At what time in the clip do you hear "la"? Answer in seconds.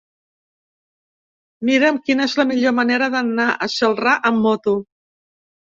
2.41-2.45